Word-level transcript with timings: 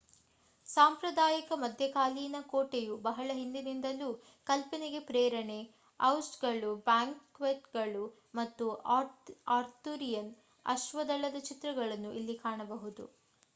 ಸಾಂಪ್ರದಾಯಿಕ 0.67 1.57
ಮಧ್ಯಕಾಲೀನ 1.57 2.37
ಕೋಟೆಯು 2.47 2.93
ಬಹಳ 2.99 3.27
ಹಿಂದಿನಿಂದಲೂ 3.33 4.07
ಕಲ್ಪನೆಗೆ 4.47 4.99
ಪ್ರೇರಣೆ 5.01 5.59
ಜೌಸ್ಟ್‌ಗಳು 5.99 6.71
ಬ್ಯಾಂಕ್ವೆಟ್‌ಗಳು 6.83 8.05
ಮತ್ತು 8.33 8.67
ಆರ್ಥುರಿಯನ್ 9.51 10.31
ಅಶ್ವದಳದ 10.65 11.39
ಚಿತ್ರಗಳನ್ನು 11.49 12.13
ಇಲ್ಲಿ 12.13 12.37
ಕಾಣಬಹುದು 12.39 13.05